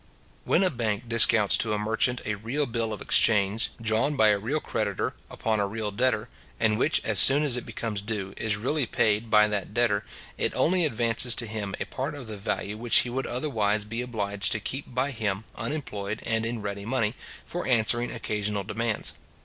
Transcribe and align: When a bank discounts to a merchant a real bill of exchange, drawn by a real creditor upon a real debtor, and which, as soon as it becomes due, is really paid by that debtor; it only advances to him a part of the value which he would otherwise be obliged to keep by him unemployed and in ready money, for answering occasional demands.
When 0.45 0.63
a 0.63 0.71
bank 0.71 1.07
discounts 1.07 1.55
to 1.57 1.73
a 1.73 1.77
merchant 1.77 2.21
a 2.25 2.33
real 2.33 2.65
bill 2.65 2.91
of 2.91 3.03
exchange, 3.03 3.69
drawn 3.79 4.15
by 4.15 4.29
a 4.29 4.39
real 4.39 4.59
creditor 4.59 5.13
upon 5.29 5.59
a 5.59 5.67
real 5.67 5.91
debtor, 5.91 6.27
and 6.59 6.79
which, 6.79 7.01
as 7.05 7.19
soon 7.19 7.43
as 7.43 7.55
it 7.55 7.67
becomes 7.67 8.01
due, 8.01 8.33
is 8.35 8.57
really 8.57 8.87
paid 8.87 9.29
by 9.29 9.47
that 9.49 9.75
debtor; 9.75 10.03
it 10.39 10.55
only 10.55 10.85
advances 10.85 11.35
to 11.35 11.45
him 11.45 11.75
a 11.79 11.85
part 11.85 12.15
of 12.15 12.25
the 12.25 12.35
value 12.37 12.77
which 12.79 12.95
he 13.05 13.11
would 13.11 13.27
otherwise 13.27 13.85
be 13.85 14.01
obliged 14.01 14.51
to 14.53 14.59
keep 14.59 14.91
by 14.91 15.11
him 15.11 15.43
unemployed 15.55 16.23
and 16.25 16.47
in 16.47 16.63
ready 16.63 16.83
money, 16.83 17.13
for 17.45 17.67
answering 17.67 18.09
occasional 18.11 18.63
demands. 18.63 19.13